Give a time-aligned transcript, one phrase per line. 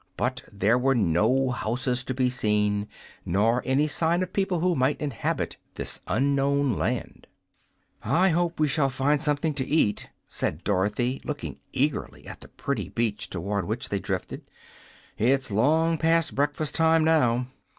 [0.17, 2.87] But there were no houses to be seen,
[3.23, 7.27] nor any sign of people who might inhabit this unknown land.
[8.01, 12.89] "I hope we shall find something to eat," said Dorothy, looking eagerly at the pretty
[12.89, 14.41] beach toward which they drifted.
[15.19, 17.45] "It's long past breakfast time, now."